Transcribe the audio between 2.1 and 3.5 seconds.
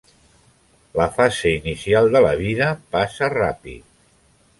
de la vida passa